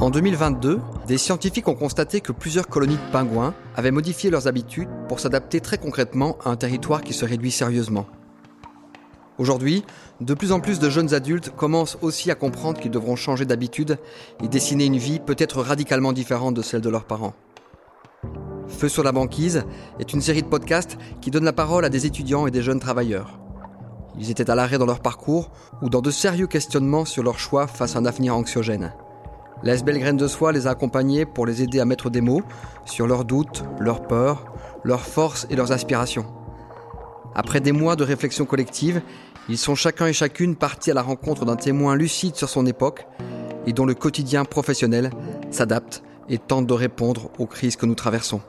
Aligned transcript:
En 0.00 0.10
2022, 0.10 0.80
des 1.06 1.18
scientifiques 1.18 1.66
ont 1.68 1.74
constaté 1.74 2.20
que 2.20 2.32
plusieurs 2.32 2.68
colonies 2.68 2.96
de 2.96 3.12
pingouins 3.12 3.52
avaient 3.76 3.90
modifié 3.90 4.30
leurs 4.30 4.46
habitudes 4.46 4.88
pour 5.08 5.20
s'adapter 5.20 5.60
très 5.60 5.76
concrètement 5.76 6.38
à 6.44 6.50
un 6.50 6.56
territoire 6.56 7.02
qui 7.02 7.12
se 7.12 7.24
réduit 7.24 7.50
sérieusement. 7.50 8.06
Aujourd'hui, 9.38 9.84
de 10.20 10.34
plus 10.34 10.52
en 10.52 10.60
plus 10.60 10.78
de 10.78 10.88
jeunes 10.88 11.14
adultes 11.14 11.50
commencent 11.50 11.98
aussi 12.00 12.30
à 12.30 12.36
comprendre 12.36 12.80
qu'ils 12.80 12.90
devront 12.90 13.16
changer 13.16 13.44
d'habitude 13.44 13.98
et 14.42 14.48
dessiner 14.48 14.86
une 14.86 14.98
vie 14.98 15.18
peut-être 15.20 15.62
radicalement 15.62 16.12
différente 16.12 16.54
de 16.54 16.62
celle 16.62 16.80
de 16.80 16.90
leurs 16.90 17.04
parents. 17.04 17.34
Feu 18.68 18.88
sur 18.88 19.02
la 19.02 19.12
banquise 19.12 19.64
est 19.98 20.12
une 20.12 20.20
série 20.20 20.42
de 20.42 20.48
podcasts 20.48 20.96
qui 21.20 21.30
donne 21.30 21.44
la 21.44 21.52
parole 21.52 21.84
à 21.84 21.88
des 21.88 22.06
étudiants 22.06 22.46
et 22.46 22.50
des 22.50 22.62
jeunes 22.62 22.80
travailleurs. 22.80 23.38
Ils 24.18 24.30
étaient 24.30 24.50
à 24.50 24.54
l'arrêt 24.54 24.78
dans 24.78 24.86
leur 24.86 25.00
parcours 25.00 25.50
ou 25.82 25.88
dans 25.88 26.02
de 26.02 26.10
sérieux 26.10 26.46
questionnements 26.46 27.04
sur 27.04 27.22
leur 27.22 27.38
choix 27.38 27.66
face 27.66 27.94
à 27.94 28.00
un 28.00 28.06
avenir 28.06 28.34
anxiogène. 28.36 28.92
La 29.62 29.74
SBL 29.74 29.98
Graine 29.98 30.16
de 30.16 30.28
Soie 30.28 30.52
les 30.52 30.66
a 30.66 30.70
accompagnés 30.70 31.24
pour 31.26 31.46
les 31.46 31.62
aider 31.62 31.80
à 31.80 31.84
mettre 31.84 32.10
des 32.10 32.20
mots 32.20 32.42
sur 32.84 33.06
leurs 33.06 33.24
doutes, 33.24 33.64
leurs 33.78 34.02
peurs, 34.02 34.52
leurs 34.84 35.04
forces 35.04 35.46
et 35.50 35.56
leurs 35.56 35.72
aspirations. 35.72 36.26
Après 37.34 37.60
des 37.60 37.72
mois 37.72 37.96
de 37.96 38.04
réflexion 38.04 38.44
collective, 38.44 39.02
ils 39.48 39.58
sont 39.58 39.74
chacun 39.74 40.06
et 40.06 40.12
chacune 40.12 40.56
partis 40.56 40.90
à 40.90 40.94
la 40.94 41.02
rencontre 41.02 41.44
d'un 41.44 41.56
témoin 41.56 41.96
lucide 41.96 42.36
sur 42.36 42.48
son 42.48 42.66
époque 42.66 43.06
et 43.66 43.72
dont 43.72 43.86
le 43.86 43.94
quotidien 43.94 44.44
professionnel 44.44 45.10
s'adapte 45.50 46.02
et 46.28 46.38
tente 46.38 46.66
de 46.66 46.74
répondre 46.74 47.30
aux 47.38 47.46
crises 47.46 47.76
que 47.76 47.86
nous 47.86 47.94
traversons. 47.94 48.40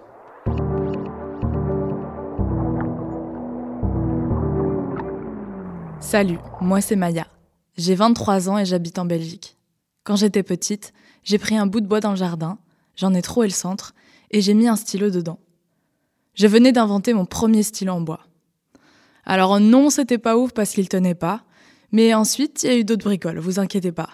Salut, 6.02 6.40
moi 6.62 6.80
c'est 6.80 6.96
Maya. 6.96 7.28
J'ai 7.78 7.94
23 7.94 8.50
ans 8.50 8.58
et 8.58 8.66
j'habite 8.66 8.98
en 9.00 9.06
Belgique. 9.06 9.58
Quand 10.04 10.16
j'étais 10.16 10.44
petite, 10.44 10.94
j'ai 11.24 11.38
pris 11.38 11.58
un 11.58 11.68
bout 11.68 11.82
de 11.82 11.88
bois 11.88 12.00
dans 12.00 12.12
le 12.12 12.16
jardin, 12.16 12.58
j'en 12.96 13.14
ai 13.14 13.22
troué 13.22 13.48
le 13.48 13.54
centre, 13.54 13.94
et 14.32 14.42
j'ai 14.42 14.54
mis 14.54 14.68
un 14.68 14.78
stylo 14.78 15.10
dedans. 15.10 15.40
Je 16.36 16.48
venais 16.48 16.72
d'inventer 16.72 17.14
mon 17.14 17.26
premier 17.26 17.64
stylo 17.64 17.94
en 17.94 18.02
bois. 18.02 18.22
Alors 19.26 19.60
non, 19.60 19.90
c'était 19.90 20.18
pas 20.18 20.38
ouf 20.38 20.54
parce 20.54 20.72
qu'il 20.72 20.88
tenait 20.88 21.16
pas, 21.16 21.44
mais 21.92 22.14
ensuite 22.14 22.64
il 22.64 22.70
y 22.70 22.74
a 22.74 22.78
eu 22.78 22.86
d'autres 22.86 23.06
bricoles, 23.06 23.40
vous 23.40 23.60
inquiétez 23.60 23.92
pas. 23.92 24.10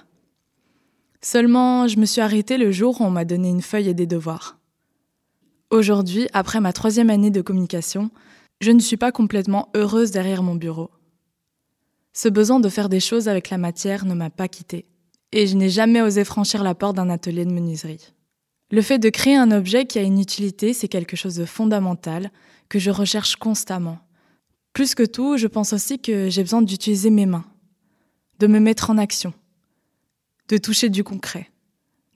Seulement, 1.21 1.87
je 1.87 1.97
me 1.97 2.05
suis 2.05 2.21
arrêtée 2.21 2.57
le 2.57 2.71
jour 2.71 2.99
où 2.99 3.03
on 3.03 3.11
m'a 3.11 3.25
donné 3.25 3.49
une 3.49 3.61
feuille 3.61 3.89
et 3.89 3.93
des 3.93 4.07
devoirs. 4.07 4.57
Aujourd'hui, 5.69 6.27
après 6.33 6.59
ma 6.61 6.73
troisième 6.73 7.11
année 7.11 7.31
de 7.31 7.41
communication, 7.41 8.09
je 8.59 8.71
ne 8.71 8.79
suis 8.79 8.97
pas 8.97 9.11
complètement 9.11 9.69
heureuse 9.75 10.11
derrière 10.11 10.43
mon 10.43 10.55
bureau. 10.55 10.89
Ce 12.17 12.29
besoin 12.29 12.61
de 12.61 12.69
faire 12.69 12.87
des 12.87 13.01
choses 13.01 13.27
avec 13.27 13.49
la 13.49 13.57
matière 13.57 14.05
ne 14.05 14.13
m'a 14.13 14.29
pas 14.29 14.47
quittée 14.47 14.85
et 15.33 15.47
je 15.47 15.57
n'ai 15.57 15.69
jamais 15.69 16.01
osé 16.01 16.23
franchir 16.23 16.63
la 16.63 16.73
porte 16.73 16.95
d'un 16.95 17.09
atelier 17.09 17.43
de 17.43 17.51
menuiserie. 17.51 18.13
Le 18.71 18.81
fait 18.81 18.99
de 18.99 19.09
créer 19.09 19.35
un 19.35 19.51
objet 19.51 19.85
qui 19.85 19.99
a 19.99 20.01
une 20.01 20.21
utilité, 20.21 20.73
c'est 20.73 20.87
quelque 20.87 21.17
chose 21.17 21.35
de 21.35 21.43
fondamental 21.43 22.31
que 22.69 22.79
je 22.79 22.89
recherche 22.89 23.35
constamment. 23.35 23.99
Plus 24.71 24.95
que 24.95 25.03
tout, 25.03 25.35
je 25.35 25.47
pense 25.47 25.73
aussi 25.73 25.99
que 25.99 26.29
j'ai 26.29 26.41
besoin 26.41 26.61
d'utiliser 26.61 27.09
mes 27.09 27.25
mains, 27.25 27.45
de 28.39 28.47
me 28.47 28.59
mettre 28.59 28.89
en 28.89 28.97
action, 28.97 29.33
de 30.47 30.57
toucher 30.57 30.87
du 30.87 31.03
concret, 31.03 31.51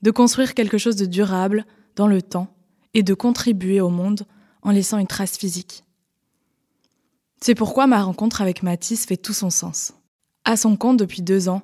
de 0.01 0.11
construire 0.11 0.53
quelque 0.53 0.77
chose 0.77 0.95
de 0.95 1.05
durable 1.05 1.65
dans 1.97 2.07
le 2.07 2.21
temps 2.21 2.55
et 2.93 3.03
de 3.03 3.13
contribuer 3.13 3.81
au 3.81 3.89
monde 3.89 4.21
en 4.61 4.71
laissant 4.71 4.97
une 4.97 5.07
trace 5.07 5.37
physique. 5.37 5.83
C'est 7.41 7.55
pourquoi 7.55 7.87
ma 7.87 8.03
rencontre 8.03 8.41
avec 8.41 8.63
Mathis 8.63 9.05
fait 9.05 9.17
tout 9.17 9.33
son 9.33 9.49
sens. 9.49 9.93
À 10.43 10.57
son 10.57 10.75
compte 10.75 10.97
depuis 10.97 11.21
deux 11.21 11.47
ans, 11.47 11.61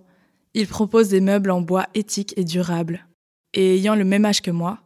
il 0.53 0.67
propose 0.67 1.09
des 1.09 1.19
meubles 1.19 1.51
en 1.51 1.59
bois 1.59 1.87
éthiques 1.93 2.33
et 2.37 2.45
durables. 2.45 3.05
Et 3.53 3.75
ayant 3.75 3.95
le 3.95 4.05
même 4.05 4.23
âge 4.23 4.41
que 4.41 4.51
moi, 4.51 4.79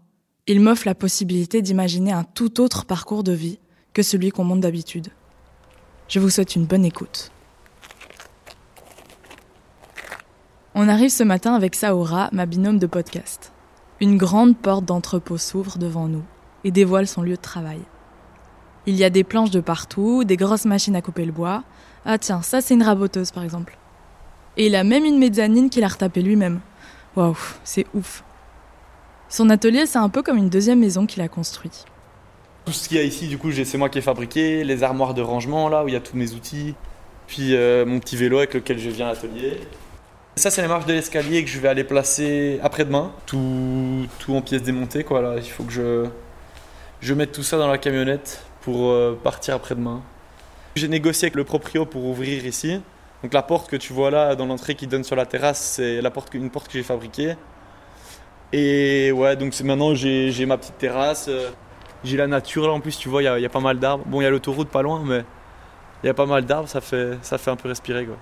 il 0.47 0.59
m'offre 0.59 0.87
la 0.87 0.95
possibilité 0.95 1.61
d'imaginer 1.61 2.11
un 2.11 2.23
tout 2.23 2.59
autre 2.59 2.85
parcours 2.85 3.23
de 3.23 3.33
vie 3.33 3.59
que 3.93 4.01
celui 4.01 4.31
qu'on 4.31 4.43
monte 4.43 4.61
d'habitude. 4.61 5.09
Je 6.07 6.19
vous 6.19 6.31
souhaite 6.31 6.55
une 6.55 6.65
bonne 6.65 6.85
écoute. 6.85 7.31
On 10.73 10.87
arrive 10.87 11.11
ce 11.11 11.23
matin 11.23 11.53
avec 11.53 11.75
Saora, 11.75 12.29
ma 12.31 12.47
binôme 12.47 12.79
de 12.79 12.87
podcast. 12.87 13.51
Une 14.01 14.17
grande 14.17 14.57
porte 14.57 14.85
d'entrepôt 14.85 15.37
s'ouvre 15.37 15.77
devant 15.77 16.07
nous 16.07 16.23
et 16.63 16.71
dévoile 16.71 17.07
son 17.07 17.21
lieu 17.21 17.35
de 17.35 17.41
travail. 17.41 17.81
Il 18.89 18.95
y 18.95 19.03
a 19.03 19.11
des 19.11 19.23
planches 19.23 19.51
de 19.51 19.59
partout, 19.59 20.23
des 20.23 20.35
grosses 20.35 20.65
machines 20.65 20.95
à 20.95 21.03
couper 21.03 21.23
le 21.23 21.31
bois. 21.31 21.61
Ah 22.05 22.17
tiens, 22.17 22.41
ça 22.41 22.59
c'est 22.59 22.73
une 22.73 22.81
raboteuse 22.81 23.29
par 23.29 23.43
exemple. 23.43 23.77
Et 24.57 24.65
il 24.65 24.75
a 24.75 24.83
même 24.83 25.05
une 25.05 25.19
mezzanine 25.19 25.69
qu'il 25.69 25.83
a 25.83 25.87
retapée 25.87 26.23
lui-même. 26.23 26.59
Waouh, 27.15 27.37
c'est 27.63 27.85
ouf. 27.93 28.23
Son 29.29 29.51
atelier, 29.51 29.85
c'est 29.85 29.99
un 29.99 30.09
peu 30.09 30.23
comme 30.23 30.37
une 30.37 30.49
deuxième 30.49 30.79
maison 30.79 31.05
qu'il 31.05 31.21
a 31.21 31.27
construite. 31.27 31.85
Tout 32.65 32.71
ce 32.71 32.89
qu'il 32.89 32.97
y 32.97 32.99
a 32.99 33.03
ici, 33.03 33.27
du 33.27 33.37
coup, 33.37 33.51
c'est 33.51 33.77
moi 33.77 33.89
qui 33.89 33.99
ai 33.99 34.01
fabriqué, 34.01 34.63
les 34.63 34.81
armoires 34.81 35.13
de 35.13 35.21
rangement, 35.21 35.69
là 35.69 35.83
où 35.83 35.87
il 35.87 35.93
y 35.93 35.97
a 35.97 36.01
tous 36.01 36.17
mes 36.17 36.33
outils, 36.33 36.73
puis 37.27 37.55
euh, 37.55 37.85
mon 37.85 37.99
petit 37.99 38.17
vélo 38.17 38.39
avec 38.39 38.55
lequel 38.55 38.79
je 38.79 38.89
viens 38.89 39.05
à 39.05 39.13
l'atelier. 39.13 39.59
Ça, 40.35 40.49
c'est 40.49 40.63
les 40.63 40.67
marches 40.67 40.87
de 40.87 40.93
l'escalier 40.93 41.43
que 41.43 41.49
je 41.51 41.59
vais 41.59 41.67
aller 41.67 41.83
placer 41.83 42.59
après-demain, 42.63 43.11
tout, 43.27 44.07
tout 44.17 44.33
en 44.33 44.41
pièces 44.41 44.63
démontées, 44.63 45.03
quoi. 45.03 45.21
Là. 45.21 45.35
Il 45.37 45.47
faut 45.47 45.63
que 45.63 45.73
je, 45.73 46.07
je 47.01 47.13
mette 47.13 47.33
tout 47.33 47.43
ça 47.43 47.59
dans 47.59 47.67
la 47.67 47.77
camionnette 47.77 48.41
pour 48.69 48.91
euh, 48.91 49.17
partir 49.23 49.55
après-demain. 49.55 50.01
J'ai 50.75 50.87
négocié 50.87 51.25
avec 51.25 51.35
le 51.35 51.43
proprio 51.43 51.85
pour 51.85 52.05
ouvrir 52.05 52.45
ici. 52.45 52.79
Donc 53.23 53.33
la 53.33 53.41
porte 53.41 53.67
que 53.69 53.75
tu 53.75 53.93
vois 53.93 54.11
là 54.11 54.35
dans 54.35 54.45
l'entrée 54.45 54.75
qui 54.75 54.85
donne 54.85 55.03
sur 55.03 55.15
la 55.15 55.25
terrasse, 55.25 55.59
c'est 55.75 56.01
la 56.01 56.11
porte, 56.11 56.33
une 56.35 56.51
porte 56.51 56.67
que 56.67 56.73
j'ai 56.73 56.83
fabriquée. 56.83 57.33
Et 58.53 59.11
ouais, 59.11 59.35
donc 59.35 59.59
maintenant 59.61 59.95
j'ai 59.95 60.45
ma 60.45 60.57
petite 60.57 60.77
terrasse. 60.77 61.25
Euh, 61.29 61.49
j'ai 62.03 62.15
la 62.15 62.27
nature 62.27 62.67
là 62.67 62.73
en 62.73 62.79
plus, 62.79 62.97
tu 62.97 63.09
vois, 63.09 63.23
il 63.23 63.41
y, 63.41 63.45
a 63.45 63.49
pas 63.49 63.59
mal 63.59 63.79
d'arbres. 63.79 64.05
Bon, 64.05 64.21
il 64.21 64.23
y 64.23 64.27
a 64.27 64.29
l'autoroute 64.29 64.69
pas 64.69 64.83
loin, 64.83 65.01
mais 65.03 65.23
il 66.03 66.07
y 66.07 66.09
a 66.09 66.13
pas 66.13 66.27
mal 66.27 66.45
d'arbres, 66.45 66.69
ça 66.69 66.79
fait, 66.79 67.17
ça 67.23 67.39
fait 67.39 67.51
un 67.51 67.55
peu 67.55 67.67
respirer 67.69 68.05
quoi. 68.05 68.17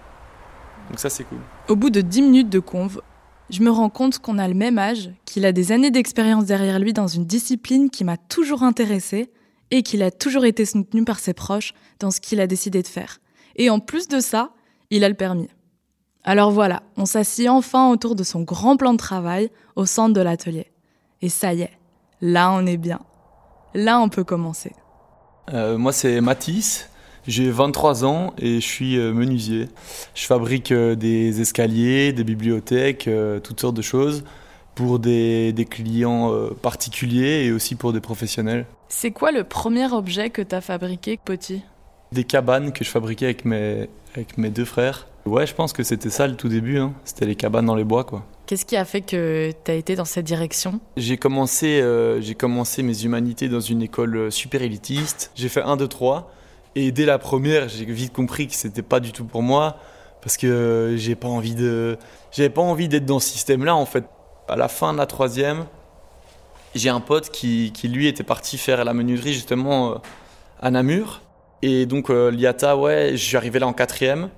Donc 0.89 0.99
ça 0.99 1.09
c'est 1.09 1.25
cool. 1.25 1.39
Au 1.67 1.75
bout 1.75 1.89
de 1.89 1.99
10 1.99 2.21
minutes 2.21 2.49
de 2.49 2.59
conve, 2.59 3.01
je 3.49 3.61
me 3.61 3.69
rends 3.69 3.89
compte 3.89 4.19
qu'on 4.19 4.37
a 4.37 4.47
le 4.47 4.53
même 4.53 4.79
âge, 4.79 5.11
qu'il 5.25 5.45
a 5.45 5.51
des 5.51 5.73
années 5.73 5.91
d'expérience 5.91 6.45
derrière 6.45 6.79
lui 6.79 6.93
dans 6.93 7.07
une 7.07 7.25
discipline 7.25 7.89
qui 7.89 8.05
m'a 8.05 8.15
toujours 8.15 8.63
intéressée 8.63 9.29
et 9.71 9.83
qu'il 9.83 10.03
a 10.03 10.11
toujours 10.11 10.45
été 10.45 10.65
soutenu 10.65 11.03
par 11.03 11.19
ses 11.19 11.33
proches 11.33 11.73
dans 11.99 12.11
ce 12.11 12.21
qu'il 12.21 12.39
a 12.39 12.47
décidé 12.47 12.81
de 12.81 12.87
faire. 12.87 13.19
Et 13.55 13.69
en 13.69 13.79
plus 13.79 14.07
de 14.07 14.19
ça, 14.19 14.51
il 14.89 15.03
a 15.03 15.09
le 15.09 15.15
permis. 15.15 15.49
Alors 16.23 16.51
voilà, 16.51 16.83
on 16.97 17.05
s'assied 17.05 17.47
enfin 17.47 17.89
autour 17.89 18.15
de 18.15 18.23
son 18.23 18.41
grand 18.41 18.75
plan 18.77 18.91
de 18.91 18.97
travail 18.97 19.49
au 19.75 19.85
centre 19.85 20.13
de 20.13 20.21
l'atelier. 20.21 20.67
Et 21.21 21.29
ça 21.29 21.53
y 21.53 21.61
est, 21.61 21.71
là 22.21 22.51
on 22.51 22.65
est 22.65 22.77
bien. 22.77 22.99
Là 23.73 23.99
on 23.99 24.09
peut 24.09 24.23
commencer. 24.23 24.73
Euh, 25.53 25.77
moi 25.77 25.93
c'est 25.93 26.19
Mathis, 26.19 26.89
j'ai 27.25 27.49
23 27.49 28.03
ans 28.03 28.33
et 28.37 28.55
je 28.55 28.65
suis 28.65 28.97
euh, 28.97 29.13
menuisier. 29.13 29.69
Je 30.15 30.25
fabrique 30.25 30.73
euh, 30.73 30.95
des 30.95 31.39
escaliers, 31.39 32.11
des 32.11 32.25
bibliothèques, 32.25 33.09
toutes 33.43 33.61
sortes 33.61 33.77
de 33.77 33.81
choses 33.81 34.25
pour 34.75 34.99
des, 34.99 35.53
des 35.53 35.65
clients 35.65 36.31
particuliers 36.61 37.45
et 37.45 37.51
aussi 37.51 37.73
pour 37.73 37.93
des 37.93 38.01
professionnels. 38.01 38.67
C'est 38.89 39.11
quoi 39.11 39.31
le 39.31 39.43
premier 39.43 39.91
objet 39.91 40.29
que 40.29 40.41
tu 40.41 40.55
as 40.55 40.61
fabriqué, 40.61 41.19
petit 41.23 41.61
Des 42.13 42.23
cabanes 42.23 42.71
que 42.71 42.83
je 42.85 42.89
fabriquais 42.89 43.25
avec 43.25 43.43
mes, 43.43 43.89
avec 44.15 44.37
mes 44.37 44.49
deux 44.49 44.65
frères. 44.65 45.07
Ouais, 45.25 45.45
je 45.45 45.53
pense 45.53 45.73
que 45.73 45.83
c'était 45.83 46.09
ça 46.09 46.25
le 46.25 46.37
tout 46.37 46.47
début. 46.47 46.79
Hein. 46.79 46.93
C'était 47.03 47.25
les 47.25 47.35
cabanes 47.35 47.65
dans 47.65 47.75
les 47.75 47.83
bois, 47.83 48.05
quoi. 48.05 48.23
Qu'est-ce 48.45 48.65
qui 48.65 48.77
a 48.77 48.85
fait 48.85 49.01
que 49.01 49.51
tu 49.65 49.71
as 49.71 49.73
été 49.73 49.95
dans 49.95 50.05
cette 50.05 50.23
direction? 50.23 50.79
J'ai 50.95 51.17
commencé, 51.17 51.81
euh, 51.81 52.21
j'ai 52.21 52.33
commencé 52.33 52.81
mes 52.81 53.03
humanités 53.03 53.49
dans 53.49 53.59
une 53.59 53.81
école 53.81 54.15
euh, 54.15 54.31
super 54.31 54.61
élitiste. 54.61 55.31
J'ai 55.35 55.49
fait 55.49 55.61
1, 55.61 55.75
2, 55.75 55.85
3. 55.85 56.31
Et 56.75 56.93
dès 56.93 57.05
la 57.05 57.17
première, 57.17 57.67
j'ai 57.67 57.83
vite 57.83 58.13
compris 58.13 58.47
que 58.47 58.53
c'était 58.53 58.83
pas 58.83 59.01
du 59.01 59.11
tout 59.11 59.25
pour 59.25 59.41
moi. 59.41 59.75
Parce 60.21 60.37
que 60.37 60.47
euh, 60.47 60.97
j'ai 60.97 61.15
pas 61.15 61.27
envie 61.27 61.55
de. 61.55 61.97
J'avais 62.31 62.49
pas 62.49 62.61
envie 62.61 62.87
d'être 62.87 63.05
dans 63.05 63.19
ce 63.19 63.29
système-là, 63.29 63.75
en 63.75 63.85
fait. 63.85 64.05
À 64.47 64.55
la 64.55 64.69
fin 64.69 64.93
de 64.93 64.97
la 64.97 65.07
troisième, 65.07 65.65
j'ai 66.77 66.89
un 66.89 66.99
pote 66.99 67.29
qui, 67.29 67.71
qui, 67.73 67.87
lui, 67.87 68.07
était 68.07 68.23
parti 68.23 68.57
faire 68.57 68.83
la 68.83 68.93
menuiserie 68.93 69.33
justement 69.33 70.01
à 70.59 70.71
Namur. 70.71 71.21
Et 71.61 71.85
donc 71.85 72.09
euh, 72.09 72.29
l'IATA, 72.29 72.77
ouais, 72.77 73.11
je 73.13 73.23
suis 73.23 73.37
arrivé 73.37 73.59
là 73.59 73.67
en 73.67 73.73
quatrième. 73.73 74.29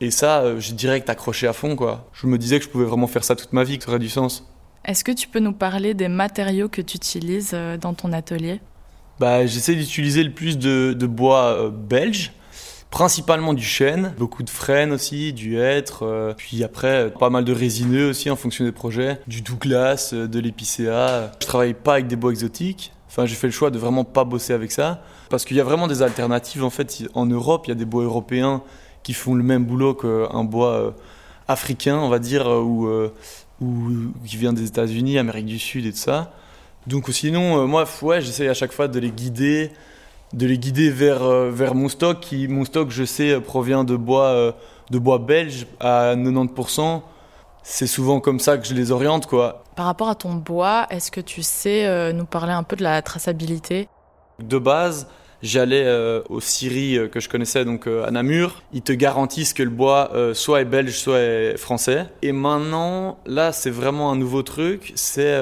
Et 0.00 0.10
ça, 0.10 0.40
euh, 0.40 0.60
j'ai 0.60 0.72
direct 0.72 1.10
accroché 1.10 1.46
à 1.46 1.52
fond, 1.52 1.76
quoi. 1.76 2.08
Je 2.12 2.26
me 2.26 2.38
disais 2.38 2.58
que 2.58 2.64
je 2.64 2.70
pouvais 2.70 2.84
vraiment 2.84 3.06
faire 3.06 3.24
ça 3.24 3.36
toute 3.36 3.52
ma 3.52 3.64
vie, 3.64 3.78
que 3.78 3.84
ça 3.84 3.90
aurait 3.90 3.98
du 3.98 4.08
sens. 4.08 4.46
Est-ce 4.84 5.04
que 5.04 5.12
tu 5.12 5.28
peux 5.28 5.40
nous 5.40 5.52
parler 5.52 5.92
des 5.92 6.08
matériaux 6.08 6.68
que 6.68 6.80
tu 6.80 6.96
utilises 6.96 7.50
euh, 7.52 7.76
dans 7.76 7.92
ton 7.92 8.12
atelier? 8.12 8.60
Bah, 9.18 9.44
J'essaie 9.44 9.74
d'utiliser 9.74 10.22
le 10.24 10.30
plus 10.30 10.56
de, 10.56 10.94
bois 11.06 11.70
belge, 11.70 12.32
principalement 12.90 13.54
du 13.54 13.62
chêne, 13.62 14.14
beaucoup 14.18 14.42
de 14.42 14.50
frêne 14.50 14.92
aussi, 14.92 15.32
du 15.32 15.58
hêtre, 15.58 16.34
puis 16.36 16.64
après 16.64 17.12
pas 17.18 17.30
mal 17.30 17.44
de 17.44 17.52
résineux 17.52 18.10
aussi 18.10 18.30
en 18.30 18.36
fonction 18.36 18.64
des 18.64 18.72
projets, 18.72 19.20
du 19.26 19.42
Douglas, 19.42 20.12
de 20.12 20.38
l'épicéa. 20.40 21.32
Je 21.40 21.46
travaille 21.46 21.74
pas 21.74 21.94
avec 21.94 22.08
des 22.08 22.16
bois 22.16 22.32
exotiques, 22.32 22.92
enfin 23.08 23.26
j'ai 23.26 23.36
fait 23.36 23.46
le 23.46 23.52
choix 23.52 23.70
de 23.70 23.78
vraiment 23.78 24.04
pas 24.04 24.24
bosser 24.24 24.52
avec 24.52 24.72
ça. 24.72 25.02
Parce 25.30 25.44
qu'il 25.44 25.56
y 25.56 25.60
a 25.60 25.64
vraiment 25.64 25.86
des 25.86 26.02
alternatives. 26.02 26.64
En 26.64 26.70
fait, 26.70 27.04
en 27.14 27.24
Europe, 27.24 27.66
il 27.66 27.68
y 27.68 27.72
a 27.72 27.76
des 27.76 27.84
bois 27.84 28.02
européens 28.02 28.62
qui 29.04 29.14
font 29.14 29.34
le 29.36 29.44
même 29.44 29.64
boulot 29.64 29.94
qu'un 29.94 30.42
bois 30.42 30.72
euh, 30.72 30.90
africain, 31.46 31.96
on 31.98 32.08
va 32.08 32.18
dire, 32.18 32.48
ou, 32.48 32.88
ou 33.60 33.90
qui 34.26 34.36
vient 34.36 34.52
des 34.52 34.64
États-Unis, 34.64 35.18
Amérique 35.18 35.46
du 35.46 35.60
Sud 35.60 35.86
et 35.86 35.92
tout 35.92 35.98
ça. 35.98 36.32
Donc 36.88 37.08
sinon, 37.10 37.66
moi, 37.68 37.84
ouais, 38.02 38.20
j'essaie 38.20 38.48
à 38.48 38.54
chaque 38.54 38.72
fois 38.72 38.88
de 38.88 38.98
les 38.98 39.10
guider, 39.10 39.70
de 40.32 40.46
les 40.46 40.58
guider 40.58 40.90
vers, 40.90 41.24
vers 41.50 41.74
mon 41.74 41.88
stock, 41.88 42.20
qui, 42.20 42.48
mon 42.48 42.64
stock, 42.64 42.90
je 42.90 43.04
sais, 43.04 43.40
provient 43.40 43.84
de 43.84 43.96
bois, 43.96 44.54
de 44.90 44.98
bois 44.98 45.18
belge 45.18 45.66
à 45.80 46.14
90% 46.14 47.02
c'est 47.62 47.86
souvent 47.86 48.20
comme 48.20 48.40
ça 48.40 48.58
que 48.58 48.66
je 48.66 48.74
les 48.74 48.90
oriente, 48.90 49.26
quoi. 49.26 49.64
Par 49.76 49.86
rapport 49.86 50.08
à 50.08 50.14
ton 50.14 50.34
bois, 50.34 50.86
est-ce 50.90 51.10
que 51.10 51.20
tu 51.20 51.42
sais 51.42 51.86
euh, 51.86 52.12
nous 52.12 52.24
parler 52.24 52.52
un 52.52 52.62
peu 52.62 52.76
de 52.76 52.82
la 52.82 53.02
traçabilité? 53.02 53.88
De 54.40 54.58
base, 54.58 55.08
j'allais 55.42 55.84
euh, 55.84 56.22
aux 56.28 56.40
scieries 56.40 56.98
euh, 56.98 57.08
que 57.08 57.20
je 57.20 57.28
connaissais, 57.28 57.64
donc 57.64 57.86
à 57.86 58.10
Namur. 58.10 58.62
Ils 58.72 58.82
te 58.82 58.92
garantissent 58.92 59.52
que 59.52 59.62
le 59.62 59.70
bois 59.70 60.10
soit 60.34 60.62
est 60.62 60.64
belge, 60.66 60.92
soit 60.92 61.18
est 61.18 61.56
français. 61.56 62.06
Et 62.22 62.32
maintenant, 62.32 63.18
là, 63.26 63.52
c'est 63.52 63.70
vraiment 63.70 64.10
un 64.10 64.16
nouveau 64.16 64.42
truc. 64.42 64.92
C'est 64.94 65.34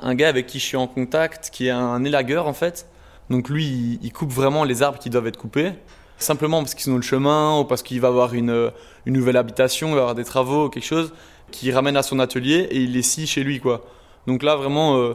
un 0.00 0.14
gars 0.14 0.28
avec 0.28 0.46
qui 0.46 0.58
je 0.58 0.64
suis 0.64 0.76
en 0.76 0.86
contact, 0.86 1.50
qui 1.52 1.66
est 1.66 1.70
un 1.70 2.04
élagueur, 2.04 2.46
en 2.46 2.54
fait. 2.54 2.86
Donc 3.32 3.48
lui, 3.48 3.98
il 4.02 4.12
coupe 4.12 4.30
vraiment 4.30 4.62
les 4.62 4.82
arbres 4.82 4.98
qui 4.98 5.10
doivent 5.10 5.26
être 5.26 5.38
coupés 5.38 5.72
simplement 6.18 6.60
parce 6.60 6.74
qu'ils 6.74 6.84
sont 6.84 6.92
dans 6.92 6.96
le 6.98 7.02
chemin 7.02 7.58
ou 7.58 7.64
parce 7.64 7.82
qu'il 7.82 8.00
va 8.00 8.08
avoir 8.08 8.34
une, 8.34 8.70
une 9.06 9.14
nouvelle 9.14 9.36
habitation, 9.36 9.88
il 9.88 9.94
va 9.94 10.00
avoir 10.02 10.14
des 10.14 10.24
travaux 10.24 10.66
ou 10.66 10.68
quelque 10.68 10.84
chose 10.84 11.12
qui 11.50 11.72
ramène 11.72 11.96
à 11.96 12.02
son 12.02 12.18
atelier 12.20 12.68
et 12.70 12.76
il 12.76 12.92
les 12.92 13.02
scie 13.02 13.26
chez 13.26 13.42
lui. 13.42 13.58
quoi. 13.58 13.84
Donc 14.26 14.42
là, 14.42 14.54
vraiment, 14.54 14.96
il 14.96 15.00
euh, 15.00 15.14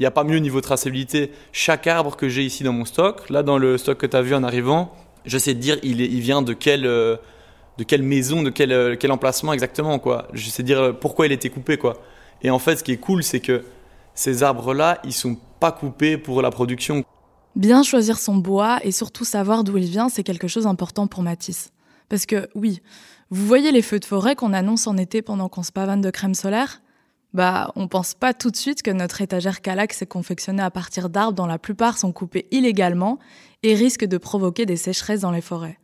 n'y 0.00 0.06
a 0.06 0.10
pas 0.10 0.24
mieux 0.24 0.38
niveau 0.38 0.60
traçabilité. 0.60 1.32
Chaque 1.52 1.86
arbre 1.86 2.16
que 2.16 2.28
j'ai 2.28 2.44
ici 2.44 2.64
dans 2.64 2.72
mon 2.72 2.84
stock, 2.84 3.28
là 3.28 3.42
dans 3.42 3.58
le 3.58 3.76
stock 3.76 3.98
que 3.98 4.06
tu 4.06 4.16
as 4.16 4.22
vu 4.22 4.34
en 4.34 4.42
arrivant, 4.42 4.94
je 5.26 5.36
sais 5.36 5.54
dire 5.54 5.76
il, 5.82 6.00
il 6.00 6.20
vient 6.20 6.40
de 6.40 6.54
quelle, 6.54 6.86
euh, 6.86 7.16
de 7.76 7.84
quelle 7.84 8.02
maison, 8.02 8.42
de 8.42 8.50
quel, 8.50 8.72
euh, 8.72 8.96
quel 8.98 9.12
emplacement 9.12 9.52
exactement. 9.52 9.98
quoi. 9.98 10.28
Je 10.32 10.48
sais 10.48 10.62
dire 10.62 10.96
pourquoi 10.98 11.26
il 11.26 11.32
était 11.32 11.50
coupé. 11.50 11.76
quoi. 11.76 11.98
Et 12.42 12.50
en 12.50 12.58
fait, 12.58 12.76
ce 12.76 12.84
qui 12.84 12.92
est 12.92 12.98
cool, 12.98 13.22
c'est 13.22 13.40
que 13.40 13.64
ces 14.14 14.42
arbres-là, 14.42 14.98
ils 15.04 15.12
sont 15.12 15.36
pas 15.60 15.72
coupés 15.72 16.16
pour 16.16 16.40
la 16.42 16.50
production. 16.50 17.04
Bien 17.58 17.82
choisir 17.82 18.20
son 18.20 18.36
bois 18.36 18.78
et 18.84 18.92
surtout 18.92 19.24
savoir 19.24 19.64
d'où 19.64 19.76
il 19.78 19.86
vient, 19.86 20.08
c'est 20.08 20.22
quelque 20.22 20.46
chose 20.46 20.62
d'important 20.62 21.08
pour 21.08 21.24
Matisse. 21.24 21.72
Parce 22.08 22.24
que 22.24 22.48
oui, 22.54 22.80
vous 23.30 23.44
voyez 23.44 23.72
les 23.72 23.82
feux 23.82 23.98
de 23.98 24.04
forêt 24.04 24.36
qu'on 24.36 24.52
annonce 24.52 24.86
en 24.86 24.96
été 24.96 25.22
pendant 25.22 25.48
qu'on 25.48 25.64
se 25.64 25.72
pavane 25.72 26.00
de 26.00 26.10
crème 26.10 26.36
solaire? 26.36 26.80
Bah, 27.34 27.72
on 27.74 27.88
pense 27.88 28.14
pas 28.14 28.32
tout 28.32 28.52
de 28.52 28.56
suite 28.56 28.82
que 28.82 28.92
notre 28.92 29.22
étagère 29.22 29.60
Calax 29.60 30.02
est 30.02 30.06
confectionnée 30.06 30.62
à 30.62 30.70
partir 30.70 31.10
d'arbres 31.10 31.32
dont 31.32 31.46
la 31.46 31.58
plupart 31.58 31.98
sont 31.98 32.12
coupés 32.12 32.46
illégalement 32.52 33.18
et 33.64 33.74
risquent 33.74 34.06
de 34.06 34.18
provoquer 34.18 34.64
des 34.64 34.76
sécheresses 34.76 35.22
dans 35.22 35.32
les 35.32 35.40
forêts. 35.40 35.80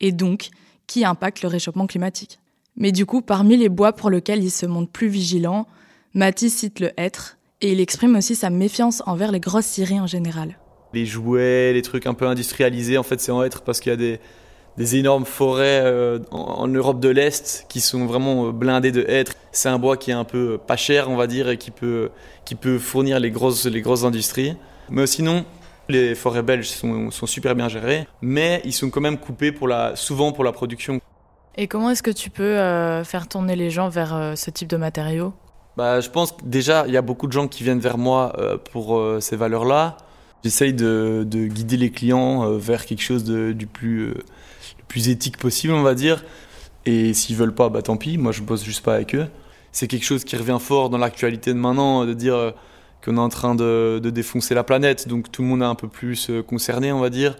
Et 0.00 0.12
donc, 0.12 0.48
qui 0.86 1.04
impacte 1.04 1.42
le 1.42 1.48
réchauffement 1.48 1.86
climatique? 1.86 2.38
Mais 2.74 2.90
du 2.90 3.04
coup, 3.04 3.20
parmi 3.20 3.58
les 3.58 3.68
bois 3.68 3.92
pour 3.92 4.08
lesquels 4.08 4.42
il 4.42 4.50
se 4.50 4.64
montre 4.64 4.90
plus 4.90 5.08
vigilant, 5.08 5.66
Matisse 6.14 6.56
cite 6.56 6.80
le 6.80 6.98
hêtre 6.98 7.36
et 7.60 7.72
il 7.72 7.80
exprime 7.80 8.16
aussi 8.16 8.34
sa 8.34 8.48
méfiance 8.48 9.02
envers 9.04 9.30
les 9.30 9.40
grosses 9.40 9.66
scieries 9.66 10.00
en 10.00 10.06
général. 10.06 10.56
Les 10.92 11.06
jouets, 11.06 11.72
les 11.72 11.82
trucs 11.82 12.06
un 12.06 12.14
peu 12.14 12.26
industrialisés, 12.26 12.98
en 12.98 13.02
fait, 13.02 13.20
c'est 13.20 13.32
en 13.32 13.42
hêtre 13.42 13.62
parce 13.62 13.80
qu'il 13.80 13.90
y 13.90 13.92
a 13.92 13.96
des, 13.96 14.20
des 14.78 14.94
énormes 14.94 15.24
forêts 15.24 15.82
euh, 15.82 16.20
en, 16.30 16.68
Europe 16.68 17.00
de 17.00 17.08
l'Est 17.08 17.66
qui 17.68 17.80
sont 17.80 18.06
vraiment 18.06 18.46
euh, 18.46 18.52
blindées 18.52 18.92
de 18.92 19.04
hêtres. 19.08 19.32
C'est 19.50 19.68
un 19.68 19.78
bois 19.78 19.96
qui 19.96 20.12
est 20.12 20.14
un 20.14 20.24
peu 20.24 20.56
pas 20.56 20.76
cher, 20.76 21.10
on 21.10 21.16
va 21.16 21.26
dire, 21.26 21.48
et 21.48 21.58
qui 21.58 21.72
peut, 21.72 22.10
qui 22.44 22.54
peut 22.54 22.78
fournir 22.78 23.18
les 23.18 23.32
grosses, 23.32 23.66
les 23.66 23.82
grosses 23.82 24.04
industries. 24.04 24.56
Mais 24.88 25.08
sinon, 25.08 25.44
les 25.88 26.14
forêts 26.14 26.42
belges 26.42 26.68
sont, 26.68 27.10
sont 27.10 27.26
super 27.26 27.56
bien 27.56 27.68
gérées, 27.68 28.06
mais 28.22 28.62
ils 28.64 28.72
sont 28.72 28.88
quand 28.88 29.00
même 29.00 29.18
coupés 29.18 29.50
pour 29.50 29.66
la, 29.66 29.96
souvent 29.96 30.30
pour 30.30 30.44
la 30.44 30.52
production. 30.52 31.00
Et 31.56 31.66
comment 31.66 31.90
est-ce 31.90 32.04
que 32.04 32.12
tu 32.12 32.30
peux 32.30 32.44
euh, 32.44 33.02
faire 33.02 33.26
tourner 33.26 33.56
les 33.56 33.70
gens 33.70 33.88
vers 33.88 34.34
ce 34.36 34.50
type 34.50 34.68
de 34.68 34.76
matériaux? 34.76 35.32
Bah, 35.76 36.00
Je 36.00 36.08
pense 36.08 36.30
que 36.30 36.44
déjà, 36.44 36.84
il 36.86 36.92
y 36.92 36.96
a 36.96 37.02
beaucoup 37.02 37.26
de 37.26 37.32
gens 37.32 37.48
qui 37.48 37.64
viennent 37.64 37.80
vers 37.80 37.98
moi 37.98 38.32
pour 38.70 39.02
ces 39.18 39.34
valeurs-là. 39.34 39.96
J'essaye 40.44 40.72
de, 40.72 41.26
de, 41.28 41.46
guider 41.46 41.76
les 41.76 41.90
clients 41.90 42.52
vers 42.52 42.86
quelque 42.86 43.02
chose 43.02 43.24
de, 43.24 43.52
du 43.52 43.66
plus 43.66 44.14
plus 44.88 45.08
éthique 45.08 45.36
possible, 45.36 45.74
on 45.74 45.82
va 45.82 45.94
dire. 45.94 46.24
Et 46.86 47.12
s'ils 47.12 47.36
veulent 47.36 47.54
pas, 47.54 47.68
bah 47.68 47.82
tant 47.82 47.96
pis, 47.96 48.18
moi 48.18 48.32
je 48.32 48.42
bosse 48.42 48.64
juste 48.64 48.82
pas 48.82 48.94
avec 48.94 49.14
eux. 49.14 49.28
C'est 49.72 49.86
quelque 49.86 50.04
chose 50.04 50.24
qui 50.24 50.36
revient 50.36 50.58
fort 50.58 50.90
dans 50.90 50.98
l'actualité 50.98 51.52
de 51.52 51.58
maintenant, 51.58 52.06
de 52.06 52.14
dire 52.14 52.34
euh, 52.34 52.50
qu'on 53.04 53.16
est 53.16 53.20
en 53.20 53.28
train 53.28 53.54
de, 53.54 54.00
défoncer 54.02 54.54
la 54.54 54.64
planète, 54.64 55.06
donc 55.06 55.30
tout 55.30 55.42
le 55.42 55.48
monde 55.48 55.62
est 55.62 55.66
un 55.66 55.74
peu 55.74 55.88
plus 55.88 56.30
euh, 56.30 56.42
concerné, 56.42 56.90
on 56.90 57.00
va 57.00 57.10
dire. 57.10 57.36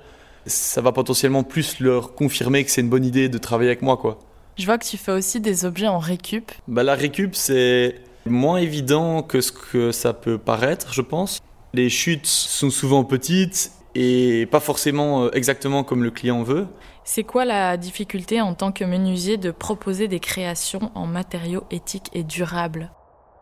Ça 0.47 0.81
va 0.81 0.93
potentiellement 0.93 1.43
plus 1.43 1.81
leur 1.81 2.15
confirmer 2.15 2.65
que 2.65 2.71
c'est 2.71 2.83
une 2.83 2.91
bonne 2.91 3.05
idée 3.05 3.29
de 3.29 3.39
travailler 3.39 3.71
avec 3.71 3.83
moi, 3.83 3.97
quoi. 3.97 4.19
Je 4.59 4.67
vois 4.67 4.77
que 4.77 4.85
tu 4.85 4.97
fais 4.97 5.13
aussi 5.13 5.41
des 5.41 5.65
objets 5.65 5.89
en 5.89 5.99
récup. 5.99 6.51
Bah 6.67 6.83
la 6.83 6.95
récup, 6.95 7.35
c'est 7.35 8.01
moins 8.27 8.59
évident 8.59 9.23
que 9.23 9.41
ce 9.41 9.53
que 9.53 9.93
ça 9.93 10.13
peut 10.13 10.37
paraître, 10.37 10.93
je 10.93 11.03
pense. 11.03 11.41
Les 11.75 11.91
chutes 11.91 12.27
sont 12.27 12.71
souvent 12.71 13.05
petites 13.05 13.73
et 13.95 14.47
pas 14.51 14.61
forcément 14.61 15.25
euh, 15.25 15.31
exactement 15.33 15.85
comme 15.85 16.03
le 16.03 16.11
client 16.11 16.43
veut. 16.43 16.67
C'est 17.05 17.25
quoi 17.25 17.45
la 17.45 17.77
difficulté 17.77 18.41
en 18.41 18.55
tant 18.55 18.71
que 18.73 18.85
menuisier 18.85 19.37
de 19.37 19.51
proposer 19.51 20.09
des 20.09 20.21
créations 20.21 20.91
en 20.95 21.07
matériaux 21.07 21.65
éthiques 21.71 22.11
et 22.13 22.23
durables? 22.23 22.93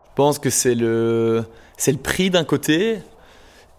Je 0.05 0.15
pense 0.15 0.39
que 0.39 0.49
c'est 0.49 0.75
le, 0.75 1.45
c'est 1.77 1.91
le 1.91 1.97
prix 1.99 2.29
d'un 2.29 2.43
côté, 2.43 2.97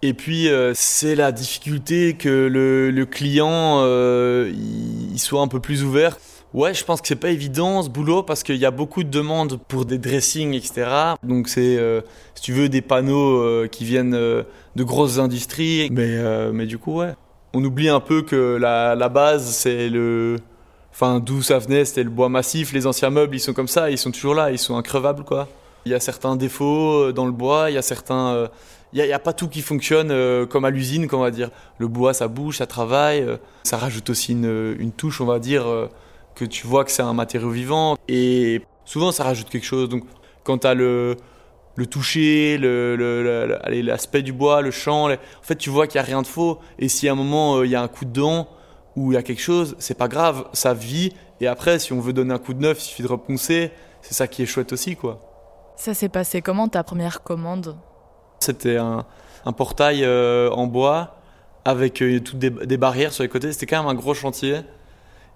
et 0.03 0.15
puis 0.15 0.49
euh, 0.49 0.73
c'est 0.75 1.15
la 1.15 1.33
difficulté 1.33 2.15
que 2.15 2.29
le, 2.29 2.91
le 2.91 3.07
client 3.07 3.81
euh, 3.83 4.53
il 4.55 5.19
soit 5.19 5.41
un 5.41 5.49
peu 5.49 5.61
plus 5.61 5.83
ouvert. 5.83 6.19
Ouais, 6.55 6.73
je 6.73 6.85
pense 6.85 7.01
que 7.01 7.09
c'est 7.09 7.17
pas 7.17 7.31
évident 7.31 7.83
ce 7.83 7.91
boulot 7.91 8.23
parce 8.23 8.43
qu'il 8.43 8.57
y 8.57 8.65
a 8.65 8.71
beaucoup 8.71 9.05
de 9.05 9.11
demandes 9.11 9.59
pour 9.69 9.85
des 9.85 9.99
dressings, 9.99 10.55
etc. 10.55 10.89
Donc 11.23 11.49
c'est, 11.49 11.77
euh, 11.77 12.01
si 12.35 12.43
tu 12.43 12.53
veux, 12.53 12.69
des 12.69 12.81
panneaux 12.81 13.67
qui 13.69 13.85
viennent 13.85 14.13
de 14.13 14.45
grosses 14.85 15.19
industries. 15.19 15.89
Mais, 15.93 16.19
mais 16.53 16.67
du 16.67 16.79
coup, 16.79 16.99
ouais 16.99 17.15
on 17.55 17.65
oublie 17.65 17.89
un 17.89 18.01
peu 18.01 18.23
que 18.23 18.57
la, 18.57 19.09
base, 19.09 19.47
c'est 19.47 19.89
le. 19.89 20.37
Enfin, 20.93 21.21
d'où 21.21 21.43
ça 21.43 21.59
venait, 21.59 21.85
c'était 21.85 22.03
le 22.03 22.11
bois 22.11 22.29
massif. 22.29 22.73
Les 22.73 22.87
anciens 22.87 23.11
meubles, 23.11 23.37
ils 23.37 23.41
sont 23.41 23.53
comme 23.53 23.69
ça, 23.69 23.91
ils 23.91 23.99
sont 23.99 24.11
toujours 24.11 24.35
là, 24.35 24.51
ils 24.51 24.59
sont 24.59 24.77
increvables, 24.77 25.25
quoi. 25.25 25.49
Il 25.85 25.93
y 25.93 25.95
a 25.95 26.01
certains 26.01 26.37
défauts 26.37 27.05
euh, 27.05 27.13
dans 27.13 27.25
le 27.25 27.33
bois, 27.33 27.71
il 27.71 27.75
y 27.75 27.79
a 27.79 27.83
certains. 27.83 28.29
Euh, 28.35 28.49
il 28.95 29.05
n'y 29.05 29.13
a, 29.13 29.19
pas 29.19 29.35
tout 29.35 29.49
qui 29.49 29.61
fonctionne 29.61 30.11
euh, 30.11 30.47
comme 30.47 30.65
à 30.65 30.71
l'usine, 30.71 31.07
on 31.13 31.19
va 31.19 31.31
dire. 31.31 31.51
Le 31.79 31.89
bois, 31.89 32.15
ça 32.15 32.27
bouge, 32.27 32.57
ça 32.57 32.67
travaille. 32.67 33.25
ça 33.63 33.77
rajoute 33.77 34.09
aussi 34.09 34.33
une, 34.33 34.93
touche, 34.97 35.21
on 35.21 35.27
va 35.27 35.39
dire, 35.39 35.67
que 36.39 36.45
tu 36.45 36.67
vois 36.67 36.85
que 36.85 36.91
c'est 36.91 37.03
un 37.03 37.15
matériau 37.15 37.51
vivant. 37.51 37.97
Et 38.09 38.63
souvent, 38.85 39.13
ça 39.13 39.25
rajoute 39.25 39.49
quelque 39.49 39.67
chose. 39.67 39.89
Donc, 39.89 40.05
quand 40.45 40.59
tu 40.59 40.67
as 40.67 40.75
le, 40.75 41.17
le 41.75 41.87
toucher, 41.87 42.59
l'aspect 42.59 44.23
du 44.23 44.33
bois, 44.33 44.63
le 44.63 44.71
chant. 44.71 45.11
En 45.11 45.17
fait, 45.43 45.57
tu 45.57 45.71
vois 45.71 45.87
qu'il 45.87 46.01
n'y 46.01 46.05
a 46.05 46.07
rien 46.07 46.23
de 46.23 46.27
faux. 46.27 46.59
Et 46.79 46.89
si 46.89 47.09
à 47.09 47.13
un 47.13 47.15
moment, 47.15 47.57
euh, 47.57 47.67
il 47.67 47.71
y 47.71 47.77
a 47.77 47.83
un 47.83 47.89
coup 47.89 48.05
de 48.05 48.13
dent 48.13 48.49
ou 48.97 49.13
il 49.13 49.15
y 49.15 49.19
a 49.19 49.23
quelque 49.23 49.41
chose, 49.41 49.77
c'est 49.79 49.97
pas 49.97 50.09
grave, 50.09 50.47
ça 50.53 50.75
vit. 50.75 51.13
Et 51.41 51.47
après, 51.47 51.79
si 51.79 51.93
on 51.93 52.01
veut 52.01 52.13
donner 52.13 52.35
un 52.35 52.39
coup 52.39 52.55
de 52.55 52.61
neuf, 52.61 52.79
il 52.81 52.85
suffit 52.85 53.03
de 53.03 53.09
reponcer. 53.09 53.71
C'est 54.03 54.15
ça 54.15 54.27
qui 54.27 54.43
est 54.43 54.47
chouette 54.47 54.73
aussi, 54.73 54.97
quoi. 54.97 55.21
Ça 55.77 55.95
s'est 55.95 56.09
passé 56.09 56.43
comment 56.43 56.67
ta 56.67 56.83
première 56.83 57.23
commande? 57.23 57.77
C'était 58.41 58.77
un, 58.77 59.05
portail 59.57 60.05
euh, 60.05 60.51
en 60.51 60.67
bois 60.67 61.17
avec 61.65 62.03
euh, 62.03 62.21
toutes 62.21 62.39
des, 62.39 62.51
des, 62.51 62.77
barrières 62.77 63.13
sur 63.13 63.23
les 63.23 63.29
côtés. 63.29 63.53
C'était 63.53 63.67
quand 63.67 63.79
même 63.79 63.91
un 63.91 63.95
gros 63.95 64.15
chantier. 64.15 64.63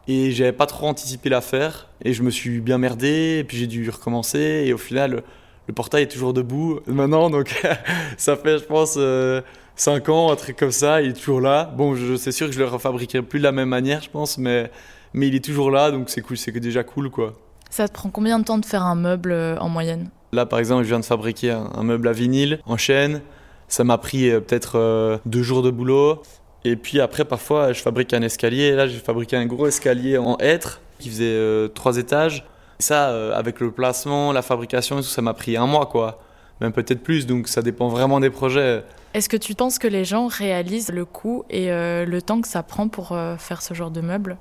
Et 0.09 0.33
j'avais 0.33 0.53
pas 0.53 0.67
trop 0.67 0.87
anticipé 0.87 1.29
l'affaire. 1.29 1.89
Et 2.05 2.13
je 2.13 2.23
me 2.23 2.31
suis 2.31 2.61
bien 2.61 2.79
merdé. 2.79 3.39
Et 3.41 3.45
puis 3.45 3.57
j'ai 3.57 3.67
dû 3.67 3.89
recommencer. 3.91 4.65
Et 4.67 4.73
au 4.73 4.79
final, 4.79 5.23
le 5.69 5.75
portail 5.75 6.05
est 6.05 6.09
toujours 6.09 6.33
debout 6.33 6.81
maintenant, 6.87 7.31
donc 7.31 7.63
ça 8.17 8.37
fait, 8.37 8.59
je 8.59 8.65
pense, 8.65 8.93
5 8.95 8.99
euh, 9.01 10.13
ans, 10.13 10.33
un 10.33 10.37
truc 10.37 10.57
comme 10.57 10.73
ça, 10.73 11.03
il 11.03 11.11
est 11.11 11.15
toujours 11.15 11.41
là. 11.41 11.73
Bon, 11.77 11.95
je, 11.95 12.17
c'est 12.17 12.33
sûr 12.33 12.47
que 12.47 12.53
je 12.53 12.59
le 12.59 12.67
refabriquerai 12.67 13.23
plus 13.23 13.39
de 13.39 13.45
la 13.45 13.53
même 13.53 13.69
manière, 13.69 14.03
je 14.03 14.11
pense, 14.11 14.39
mais, 14.39 14.71
mais 15.13 15.29
il 15.29 15.35
est 15.35 15.45
toujours 15.45 15.71
là, 15.71 15.91
donc 15.91 16.11
c'est 16.11 16.21
cool, 16.21 16.37
c'est 16.37 16.53
déjà 16.53 16.83
cool, 16.83 17.11
quoi. 17.11 17.35
Ça 17.71 17.89
te 17.89 17.95
prend 17.95 18.11
combien 18.11 18.39
de 18.39 18.45
temps 18.45 18.59
de 18.59 18.67
faire 18.67 18.83
un 18.83 18.95
meuble 18.95 19.33
euh, 19.33 19.57
en 19.59 19.69
moyenne? 19.69 20.11
Là, 20.33 20.47
par 20.47 20.59
exemple, 20.59 20.83
je 20.83 20.89
viens 20.89 21.01
de 21.01 21.05
fabriquer 21.05 21.51
un, 21.51 21.83
meuble 21.83 22.09
à 22.09 22.13
vinyle 22.13 22.59
en 22.67 22.77
chaîne. 22.77 23.23
Ça 23.69 23.85
m'a 23.85 23.97
pris 23.99 24.31
euh, 24.31 24.41
peut-être 24.41 25.21
deux 25.25 25.43
jours 25.43 25.63
de 25.63 25.71
boulot. 25.71 26.23
Et 26.65 26.77
puis 26.77 27.01
après, 27.01 27.25
parfois, 27.25 27.73
je 27.73 27.81
fabrique 27.81 28.15
un 28.15 28.23
escalier. 28.23 28.73
Là, 28.73 28.87
j'ai 28.87 28.99
fabriqué 28.99 29.37
un 29.37 29.47
gros 29.47 29.67
escalier 29.67 30.19
en 30.19 30.37
hêtre 30.39 30.81
qui 30.99 31.11
faisait 31.11 31.69
trois 31.75 31.97
étages. 31.97 32.45
Ça, 32.83 33.11
euh, 33.11 33.33
avec 33.35 33.61
le 33.61 33.71
placement, 33.71 34.33
la 34.33 34.43
fabrication 34.43 34.99
et 34.99 35.03
tout, 35.03 35.09
ça 35.09 35.23
m'a 35.23 35.35
pris 35.35 35.57
un 35.57 35.67
mois, 35.67 35.87
quoi. 35.87 36.19
Même 36.61 36.73
peut-être 36.73 37.03
plus, 37.03 37.27
donc 37.27 37.49
ça 37.49 37.63
dépend 37.63 37.89
vraiment 37.89 38.19
des 38.19 38.31
projets. 38.31 38.83
Est-ce 39.15 39.29
que 39.29 39.37
tu 39.37 39.55
penses 39.55 39.79
que 39.79 39.87
les 39.87 40.05
gens 40.05 40.27
réalisent 40.27 40.91
le 40.91 41.05
coût 41.05 41.45
et 41.49 41.71
euh, 41.71 42.05
le 42.05 42.23
temps 42.23 42.41
que 42.41 42.49
ça 42.49 42.63
prend 42.63 42.89
pour 42.89 43.13
euh, 43.13 43.37
faire 43.37 43.63
ce 43.63 43.75
genre 43.75 43.91
de 43.91 44.01
meubles? 44.01 44.37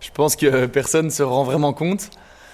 Je 0.00 0.10
pense 0.10 0.36
que 0.36 0.66
personne 0.72 1.06
ne 1.06 1.10
se 1.10 1.22
rend 1.22 1.44
vraiment 1.44 1.72
compte. 1.72 2.10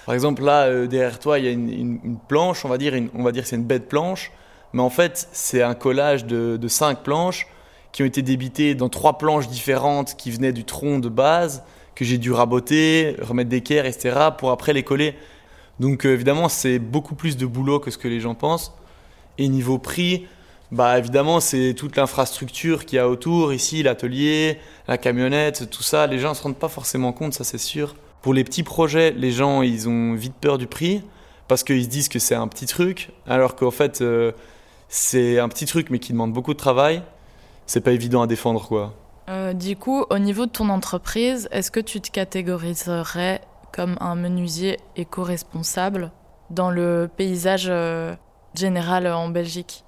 Par 0.07 0.15
exemple, 0.15 0.43
là, 0.43 0.87
derrière 0.87 1.19
toi, 1.19 1.38
il 1.38 1.45
y 1.45 1.49
a 1.49 1.50
une, 1.50 2.19
planche, 2.29 2.65
on 2.65 2.69
va 2.69 2.79
dire, 2.79 2.95
on 3.15 3.23
va 3.23 3.33
dire 3.33 3.43
que 3.43 3.49
c'est 3.49 3.57
une 3.57 3.65
bête 3.65 3.88
planche, 3.88 4.33
mais 4.73 4.81
en 4.81 4.88
fait, 4.88 5.29
c'est 5.33 5.62
un 5.62 5.75
collage 5.75 6.25
de, 6.25 6.57
de 6.57 6.69
cinq 6.69 7.03
planches 7.03 7.47
qui 7.92 8.02
ont 8.02 8.07
été 8.07 8.23
débitées 8.23 8.75
dans 8.75 8.88
trois 8.88 9.18
planches 9.18 9.49
différentes 9.49 10.16
qui 10.16 10.30
venaient 10.30 10.52
du 10.52 10.64
tronc 10.64 10.99
de 10.99 11.09
base 11.09 11.62
que 11.95 12.04
j'ai 12.04 12.18
dû 12.18 12.30
raboter, 12.30 13.16
remettre 13.21 13.50
d'équerre, 13.50 13.85
etc. 13.85 14.16
pour 14.38 14.52
après 14.52 14.73
les 14.73 14.85
coller. 14.85 15.16
Donc 15.80 16.07
euh, 16.07 16.14
évidemment, 16.14 16.49
c'est 16.49 16.78
beaucoup 16.78 17.16
plus 17.16 17.37
de 17.37 17.45
boulot 17.45 17.80
que 17.80 17.90
ce 17.90 17.99
que 17.99 18.07
les 18.07 18.21
gens 18.21 18.35
pensent. 18.35 18.73
Et 19.37 19.49
niveau 19.49 19.78
prix, 19.78 20.26
bah 20.71 20.99
évidemment, 20.99 21.40
c'est 21.40 21.75
toute 21.75 21.97
l'infrastructure 21.97 22.85
qu'il 22.85 22.97
y 22.97 22.99
a 23.00 23.09
autour, 23.09 23.52
ici, 23.52 23.83
l'atelier, 23.83 24.59
la 24.87 24.99
camionnette, 24.99 25.71
tout 25.71 25.83
ça. 25.83 26.07
Les 26.07 26.18
gens 26.18 26.30
ne 26.30 26.35
se 26.35 26.42
rendent 26.42 26.59
pas 26.59 26.68
forcément 26.68 27.12
compte, 27.12 27.35
ça 27.35 27.42
c'est 27.42 27.59
sûr. 27.59 27.97
Pour 28.23 28.35
les 28.35 28.45
petits 28.45 28.62
projets, 28.64 29.12
les 29.12 29.33
gens, 29.33 29.62
ils 29.62 29.88
ont 29.88 30.14
vite 30.14 30.35
peur 30.40 30.59
du 30.59 30.66
prix 30.66 31.02
parce 31.49 31.64
qu'ils 31.64 31.85
se 31.85 31.88
disent 31.88 32.09
que 32.09 32.18
c'est 32.18 32.35
un 32.35 32.47
petit 32.47 32.66
truc, 32.66 33.11
alors 33.26 33.57
qu'en 33.57 33.71
fait, 33.71 34.02
euh, 34.02 34.33
c'est 34.88 35.38
un 35.38 35.49
petit 35.49 35.66
truc 35.66 35.88
mais 35.90 35.99
qui 35.99 36.12
demande 36.12 36.33
beaucoup 36.33 36.52
de 36.52 36.59
travail. 36.59 37.02
C'est 37.69 37.83
pas 37.83 37.93
évident 37.93 38.23
à 38.23 38.27
défendre, 38.27 38.67
quoi. 38.67 38.95
Euh, 39.29 39.53
du 39.53 39.77
coup, 39.77 40.07
au 40.09 40.19
niveau 40.19 40.47
de 40.47 40.51
ton 40.51 40.71
entreprise, 40.71 41.49
est-ce 41.53 41.71
que 41.71 41.81
tu 41.81 42.01
te 42.01 42.11
catégoriserais 42.11 43.43
comme 43.75 43.99
un 44.01 44.15
menuisier 44.15 44.79
éco-responsable 44.97 46.11
dans 46.49 46.71
le 46.71 47.11
paysage 47.15 47.67
euh, 47.69 48.15
général 48.55 49.07
en 49.07 49.29
Belgique? 49.29 49.85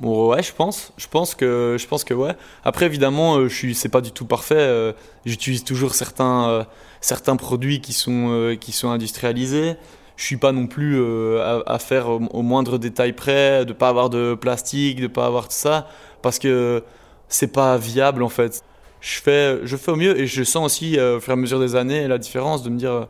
Ouais, 0.00 0.44
je 0.44 0.52
pense. 0.52 0.92
Je 0.96 1.08
pense 1.08 1.34
que, 1.34 1.76
je 1.76 1.86
pense 1.88 2.04
que 2.04 2.14
ouais. 2.14 2.36
Après, 2.64 2.86
évidemment, 2.86 3.34
euh, 3.34 3.48
je 3.48 3.54
suis, 3.56 3.74
c'est 3.74 3.88
pas 3.88 4.00
du 4.00 4.12
tout 4.12 4.26
parfait. 4.26 4.94
J'utilise 5.24 5.64
toujours 5.64 5.96
certains, 5.96 6.64
certains 7.00 7.34
produits 7.34 7.80
qui 7.80 7.92
sont, 7.92 8.56
qui 8.60 8.70
sont 8.70 8.90
industrialisés. 8.90 9.74
Je 10.14 10.24
suis 10.24 10.36
pas 10.36 10.52
non 10.52 10.68
plus 10.68 11.02
à, 11.40 11.64
à, 11.66 11.80
faire 11.80 12.10
au, 12.10 12.42
moindre 12.42 12.78
détail 12.78 13.12
près, 13.12 13.64
de 13.64 13.72
pas 13.72 13.88
avoir 13.88 14.08
de 14.08 14.36
plastique, 14.40 15.00
de 15.00 15.08
pas 15.08 15.26
avoir 15.26 15.48
tout 15.48 15.56
ça, 15.56 15.88
parce 16.22 16.38
que 16.38 16.84
c'est 17.28 17.52
pas 17.52 17.76
viable 17.76 18.22
en 18.22 18.28
fait. 18.28 18.62
Je 19.00 19.20
fais, 19.20 19.60
je 19.64 19.76
fais 19.76 19.90
au 19.90 19.96
mieux 19.96 20.18
et 20.18 20.26
je 20.26 20.42
sens 20.44 20.64
aussi 20.64 20.98
au 20.98 21.20
fur 21.20 21.32
et 21.32 21.34
à 21.34 21.36
mesure 21.36 21.60
des 21.60 21.76
années 21.76 22.08
la 22.08 22.18
différence 22.18 22.62
de 22.62 22.70
me 22.70 22.78
dire 22.78 23.06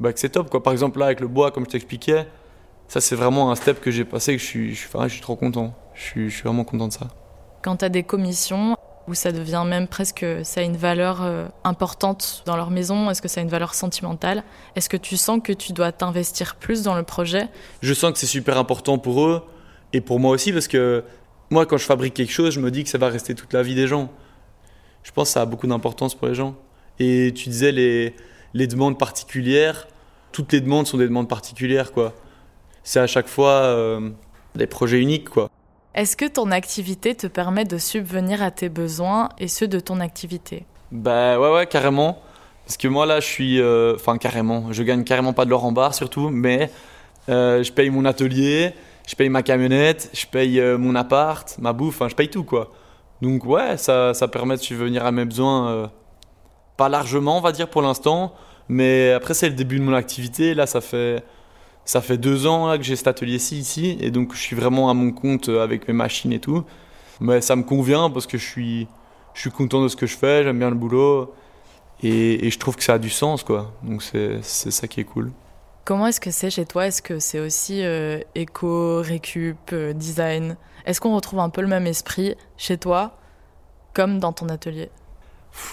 bah, 0.00 0.12
que 0.12 0.18
c'est 0.18 0.30
top. 0.30 0.50
Quoi. 0.50 0.62
Par 0.62 0.72
exemple, 0.72 0.98
là, 0.98 1.06
avec 1.06 1.20
le 1.20 1.28
bois, 1.28 1.50
comme 1.50 1.64
je 1.66 1.70
t'expliquais, 1.70 2.26
ça, 2.88 3.00
c'est 3.00 3.14
vraiment 3.14 3.50
un 3.50 3.54
step 3.54 3.80
que 3.80 3.90
j'ai 3.90 4.04
passé, 4.04 4.34
que 4.34 4.42
je 4.42 4.46
suis, 4.46 4.74
je, 4.74 4.88
je 4.90 5.08
suis 5.08 5.20
trop 5.20 5.36
content. 5.36 5.74
Je 5.94 6.02
suis, 6.02 6.30
je 6.30 6.34
suis 6.34 6.42
vraiment 6.42 6.64
content 6.64 6.88
de 6.88 6.92
ça. 6.92 7.08
Quand 7.62 7.76
tu 7.76 7.84
as 7.84 7.90
des 7.90 8.02
commissions 8.02 8.76
où 9.06 9.14
ça 9.14 9.30
devient 9.30 9.64
même 9.66 9.86
presque, 9.86 10.24
ça 10.42 10.60
a 10.60 10.62
une 10.62 10.76
valeur 10.76 11.22
euh, 11.22 11.46
importante 11.64 12.42
dans 12.46 12.56
leur 12.56 12.70
maison, 12.70 13.10
est-ce 13.10 13.20
que 13.20 13.28
ça 13.28 13.40
a 13.40 13.42
une 13.42 13.50
valeur 13.50 13.74
sentimentale? 13.74 14.42
Est-ce 14.76 14.88
que 14.88 14.96
tu 14.96 15.16
sens 15.16 15.40
que 15.42 15.52
tu 15.52 15.72
dois 15.72 15.92
t'investir 15.92 16.56
plus 16.56 16.82
dans 16.82 16.94
le 16.94 17.02
projet? 17.02 17.48
Je 17.82 17.92
sens 17.92 18.12
que 18.12 18.18
c'est 18.18 18.26
super 18.26 18.56
important 18.56 18.98
pour 18.98 19.26
eux 19.26 19.42
et 19.92 20.00
pour 20.00 20.20
moi 20.20 20.30
aussi 20.32 20.52
parce 20.52 20.68
que 20.68 21.04
moi, 21.50 21.66
quand 21.66 21.76
je 21.76 21.84
fabrique 21.84 22.14
quelque 22.14 22.32
chose, 22.32 22.54
je 22.54 22.60
me 22.60 22.70
dis 22.70 22.84
que 22.84 22.90
ça 22.90 22.98
va 22.98 23.08
rester 23.08 23.34
toute 23.34 23.52
la 23.52 23.62
vie 23.62 23.74
des 23.74 23.86
gens. 23.86 24.10
Je 25.02 25.10
pense 25.10 25.28
que 25.28 25.32
ça 25.34 25.42
a 25.42 25.46
beaucoup 25.46 25.66
d'importance 25.66 26.14
pour 26.14 26.28
les 26.28 26.34
gens. 26.34 26.54
Et 26.98 27.32
tu 27.34 27.48
disais 27.48 27.72
les, 27.72 28.14
les 28.54 28.66
demandes 28.66 28.98
particulières, 28.98 29.88
toutes 30.32 30.52
les 30.52 30.60
demandes 30.60 30.86
sont 30.86 30.98
des 30.98 31.06
demandes 31.06 31.28
particulières, 31.28 31.92
quoi. 31.92 32.14
C'est 32.84 33.00
à 33.00 33.06
chaque 33.06 33.28
fois 33.28 33.50
euh, 33.50 34.10
des 34.54 34.66
projets 34.66 35.00
uniques, 35.00 35.28
quoi. 35.28 35.50
Est-ce 35.94 36.16
que 36.16 36.26
ton 36.26 36.52
activité 36.52 37.14
te 37.16 37.26
permet 37.26 37.64
de 37.64 37.76
subvenir 37.78 38.42
à 38.42 38.52
tes 38.52 38.68
besoins 38.68 39.28
et 39.38 39.48
ceux 39.48 39.66
de 39.66 39.80
ton 39.80 39.98
activité? 39.98 40.64
Bah 40.92 41.38
ouais, 41.40 41.52
ouais, 41.52 41.66
carrément. 41.66 42.22
Parce 42.64 42.76
que 42.76 42.86
moi, 42.86 43.06
là, 43.06 43.18
je 43.18 43.26
suis. 43.26 43.60
Euh, 43.60 43.96
enfin, 43.96 44.16
carrément. 44.16 44.72
Je 44.72 44.84
gagne 44.84 45.02
carrément 45.02 45.32
pas 45.32 45.44
de 45.44 45.50
l'or 45.50 45.64
en 45.64 45.72
barre, 45.72 45.94
surtout, 45.94 46.30
mais 46.30 46.70
euh, 47.28 47.64
je 47.64 47.72
paye 47.72 47.90
mon 47.90 48.04
atelier, 48.04 48.72
je 49.10 49.16
paye 49.16 49.28
ma 49.28 49.42
camionnette, 49.42 50.08
je 50.12 50.24
paye 50.24 50.62
mon 50.78 50.94
appart, 50.94 51.56
ma 51.58 51.72
bouffe, 51.72 51.96
enfin, 51.96 52.08
je 52.08 52.14
paye 52.14 52.30
tout, 52.30 52.44
quoi. 52.44 52.70
Donc, 53.20 53.44
ouais, 53.44 53.76
ça, 53.76 54.14
ça 54.14 54.28
permet 54.28 54.56
de 54.56 54.60
subvenir 54.60 55.04
à 55.04 55.10
mes 55.10 55.24
besoins. 55.24 55.90
pas 56.76 56.88
largement, 56.88 57.38
on 57.38 57.40
va 57.40 57.50
dire, 57.50 57.68
pour 57.68 57.82
l'instant. 57.82 58.32
Mais 58.68 59.10
après, 59.10 59.34
c'est 59.34 59.48
le 59.48 59.56
début 59.56 59.80
de 59.80 59.84
mon 59.84 59.94
activité. 59.94 60.54
Là, 60.54 60.66
ça 60.66 60.80
fait, 60.80 61.24
ça 61.84 62.00
fait 62.00 62.18
deux 62.18 62.46
ans 62.46 62.76
que 62.78 62.84
j'ai 62.84 62.94
cet 62.94 63.08
atelier-ci 63.08 63.58
ici. 63.58 63.98
Et 64.00 64.12
donc, 64.12 64.32
je 64.32 64.38
suis 64.38 64.54
vraiment 64.54 64.90
à 64.90 64.94
mon 64.94 65.10
compte 65.10 65.48
avec 65.48 65.88
mes 65.88 65.94
machines 65.94 66.32
et 66.32 66.38
tout. 66.38 66.64
Mais 67.18 67.40
ça 67.40 67.56
me 67.56 67.64
convient 67.64 68.10
parce 68.10 68.28
que 68.28 68.38
je 68.38 68.46
suis, 68.46 68.86
je 69.34 69.40
suis 69.40 69.50
content 69.50 69.82
de 69.82 69.88
ce 69.88 69.96
que 69.96 70.06
je 70.06 70.16
fais, 70.16 70.44
j'aime 70.44 70.60
bien 70.60 70.70
le 70.70 70.76
boulot. 70.76 71.34
Et, 72.04 72.46
et, 72.46 72.50
je 72.50 72.58
trouve 72.60 72.76
que 72.76 72.84
ça 72.84 72.94
a 72.94 72.98
du 73.00 73.10
sens, 73.10 73.42
quoi. 73.42 73.72
Donc, 73.82 74.02
c'est 74.04 74.40
ça 74.42 74.86
qui 74.86 75.00
est 75.00 75.04
cool. 75.04 75.32
Comment 75.84 76.06
est-ce 76.06 76.20
que 76.20 76.30
c'est 76.30 76.50
chez 76.50 76.66
toi? 76.66 76.86
Est-ce 76.86 77.02
que 77.02 77.18
c'est 77.18 77.40
aussi 77.40 77.82
euh, 77.82 78.20
éco, 78.34 79.00
récup, 79.00 79.56
euh, 79.72 79.92
design? 79.92 80.56
Est-ce 80.86 81.00
qu'on 81.00 81.14
retrouve 81.14 81.40
un 81.40 81.50
peu 81.50 81.60
le 81.62 81.68
même 81.68 81.86
esprit 81.86 82.36
chez 82.56 82.78
toi 82.78 83.16
comme 83.94 84.18
dans 84.18 84.32
ton 84.32 84.48
atelier? 84.48 84.90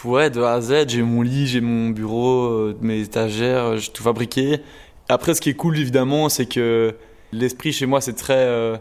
Ouais, 0.04 0.30
de 0.30 0.42
A 0.42 0.54
à 0.54 0.62
Z, 0.62 0.90
j'ai 0.90 1.02
mon 1.02 1.22
lit, 1.22 1.48
j'ai 1.48 1.62
mon 1.62 1.90
bureau, 1.90 2.46
euh, 2.46 2.78
mes 2.82 3.02
étagères, 3.02 3.78
j'ai 3.78 3.92
tout 3.92 4.04
fabriqué. 4.04 4.62
Après, 5.10 5.34
ce 5.34 5.42
qui 5.42 5.50
est 5.50 5.54
cool, 5.54 5.78
évidemment, 5.78 6.30
c'est 6.30 6.48
que 6.48 6.96
l'esprit 7.32 7.72
chez 7.72 7.86
moi, 7.86 8.02
c'est 8.02 8.14
très, 8.14 8.34
euh, 8.34 8.78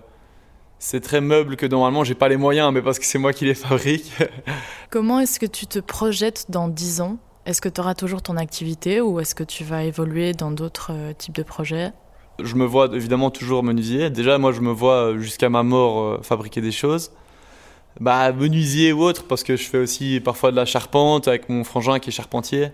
c'est 0.78 1.00
très 1.00 1.20
meuble 1.20 1.56
que 1.56 1.66
normalement, 1.66 2.02
j'ai 2.02 2.14
pas 2.14 2.28
les 2.28 2.36
moyens, 2.36 2.72
mais 2.72 2.82
parce 2.82 2.98
que 2.98 3.04
c'est 3.04 3.18
moi 3.18 3.32
qui 3.32 3.44
les 3.44 3.54
fabrique. 3.66 4.12
Comment 4.90 5.20
est-ce 5.20 5.38
que 5.38 5.46
tu 5.46 5.66
te 5.66 5.78
projettes 5.78 6.46
dans 6.48 6.68
10 6.68 7.00
ans? 7.00 7.18
Est-ce 7.46 7.60
que 7.60 7.68
tu 7.68 7.80
auras 7.80 7.94
toujours 7.94 8.22
ton 8.22 8.36
activité 8.36 9.00
ou 9.00 9.20
est-ce 9.20 9.34
que 9.34 9.44
tu 9.44 9.64
vas 9.64 9.84
évoluer 9.84 10.32
dans 10.34 10.50
d'autres 10.50 10.92
types 11.16 11.34
de 11.34 11.42
projets? 11.42 11.92
Je 12.42 12.54
me 12.54 12.66
vois 12.66 12.88
évidemment 12.92 13.30
toujours 13.30 13.62
menuisier. 13.62 14.10
Déjà, 14.10 14.36
moi, 14.36 14.52
je 14.52 14.60
me 14.60 14.70
vois 14.70 15.16
jusqu'à 15.16 15.48
ma 15.48 15.62
mort 15.62 16.22
fabriquer 16.22 16.60
des 16.60 16.72
choses 16.72 17.12
bah, 18.00 18.32
menuisier 18.32 18.92
ou 18.92 19.02
autre, 19.02 19.24
parce 19.24 19.42
que 19.42 19.56
je 19.56 19.64
fais 19.64 19.78
aussi 19.78 20.20
parfois 20.20 20.50
de 20.50 20.56
la 20.56 20.64
charpente 20.64 21.28
avec 21.28 21.48
mon 21.48 21.64
frangin 21.64 21.98
qui 21.98 22.10
est 22.10 22.12
charpentier. 22.12 22.70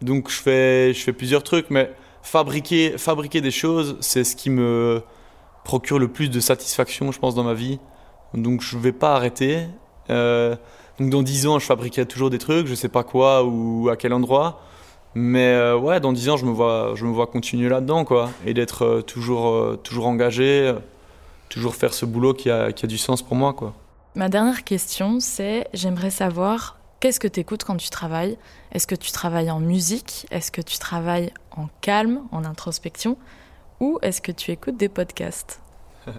Donc 0.00 0.30
je 0.30 0.36
fais, 0.36 0.94
je 0.94 1.00
fais 1.00 1.12
plusieurs 1.12 1.42
trucs, 1.42 1.70
mais 1.70 1.92
fabriquer, 2.22 2.96
fabriquer 2.98 3.40
des 3.40 3.50
choses, 3.50 3.96
c'est 4.00 4.24
ce 4.24 4.36
qui 4.36 4.50
me 4.50 5.02
procure 5.64 5.98
le 5.98 6.08
plus 6.08 6.30
de 6.30 6.40
satisfaction, 6.40 7.10
je 7.12 7.18
pense, 7.18 7.34
dans 7.34 7.44
ma 7.44 7.54
vie. 7.54 7.80
Donc 8.34 8.62
je 8.62 8.76
ne 8.76 8.82
vais 8.82 8.92
pas 8.92 9.14
arrêter. 9.14 9.66
Euh, 10.10 10.56
donc 10.98 11.10
dans 11.10 11.22
10 11.22 11.46
ans, 11.46 11.58
je 11.58 11.66
fabriquerai 11.66 12.06
toujours 12.06 12.30
des 12.30 12.38
trucs, 12.38 12.66
je 12.66 12.74
sais 12.74 12.88
pas 12.88 13.04
quoi 13.04 13.44
ou 13.44 13.88
à 13.88 13.96
quel 13.96 14.12
endroit. 14.12 14.62
Mais 15.14 15.48
euh, 15.48 15.76
ouais, 15.76 16.00
dans 16.00 16.12
10 16.12 16.28
ans, 16.30 16.36
je 16.36 16.44
me 16.44 16.50
vois, 16.50 16.92
je 16.94 17.04
me 17.04 17.12
vois 17.12 17.26
continuer 17.26 17.68
là-dedans, 17.68 18.04
quoi. 18.04 18.30
Et 18.44 18.54
d'être 18.54 18.84
euh, 18.84 19.02
toujours, 19.02 19.78
toujours 19.82 20.06
engagé, 20.06 20.74
toujours 21.48 21.74
faire 21.74 21.94
ce 21.94 22.04
boulot 22.04 22.34
qui 22.34 22.50
a, 22.50 22.72
qui 22.72 22.84
a 22.84 22.88
du 22.88 22.98
sens 22.98 23.22
pour 23.22 23.36
moi, 23.36 23.52
quoi. 23.52 23.74
Ma 24.14 24.28
dernière 24.28 24.64
question, 24.64 25.20
c'est 25.20 25.68
j'aimerais 25.74 26.10
savoir 26.10 26.78
qu'est-ce 27.00 27.20
que 27.20 27.28
tu 27.28 27.40
écoutes 27.40 27.64
quand 27.64 27.76
tu 27.76 27.90
travailles? 27.90 28.36
Est-ce 28.72 28.86
que 28.86 28.94
tu 28.94 29.12
travailles 29.12 29.50
en 29.50 29.60
musique? 29.60 30.26
Est-ce 30.30 30.50
que 30.50 30.60
tu 30.60 30.78
travailles 30.78 31.32
en 31.56 31.68
calme, 31.80 32.22
en 32.32 32.44
introspection? 32.44 33.16
Ou 33.80 33.98
est-ce 34.02 34.20
que 34.20 34.32
tu 34.32 34.50
écoutes 34.50 34.76
des 34.76 34.88
podcasts? 34.88 35.60